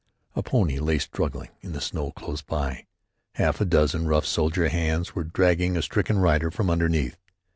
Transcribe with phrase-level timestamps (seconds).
[0.35, 2.87] A pony lay struggling in the snow close by.
[3.35, 7.19] Half a dozen rough soldier hands were dragging a stricken rider from underneath.